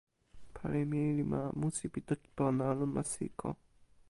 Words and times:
pali 0.55 0.81
mi 0.89 1.01
li 1.17 1.23
ma 1.31 1.41
"musi 1.59 1.85
pi 1.93 1.99
toki 2.07 2.27
pona" 2.37 2.65
lon 2.77 2.89
ma 2.93 3.03
Siko. 3.11 3.49